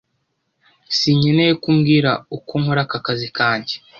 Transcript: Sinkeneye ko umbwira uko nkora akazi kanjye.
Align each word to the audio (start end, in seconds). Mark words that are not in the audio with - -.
Sinkeneye 0.97 1.51
ko 1.61 1.65
umbwira 1.73 2.11
uko 2.37 2.53
nkora 2.61 2.83
akazi 2.97 3.27
kanjye. 3.37 3.75